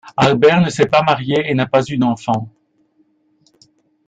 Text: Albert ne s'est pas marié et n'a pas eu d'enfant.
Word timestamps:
Albert 0.17 0.61
ne 0.61 0.69
s'est 0.71 0.87
pas 0.87 1.03
marié 1.03 1.43
et 1.45 1.53
n'a 1.53 1.67
pas 1.67 1.83
eu 1.87 1.95
d'enfant. 1.99 2.49